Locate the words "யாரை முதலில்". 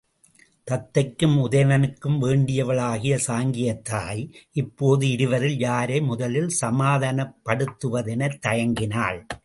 5.59-6.49